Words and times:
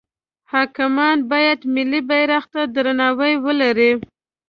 حاکمان 0.51 1.17
باید 1.31 1.59
ملی 1.75 2.01
بیرغ 2.09 2.43
ته 2.53 2.61
درناوی 2.75 3.33
ولری. 3.45 3.91